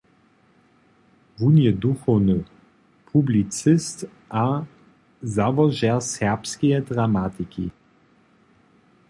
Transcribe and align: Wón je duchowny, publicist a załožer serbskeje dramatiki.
Wón 1.37 1.57
je 1.65 1.71
duchowny, 1.83 2.37
publicist 3.11 3.99
a 4.45 4.47
załožer 5.35 6.01
serbskeje 6.13 6.81
dramatiki. 6.91 7.69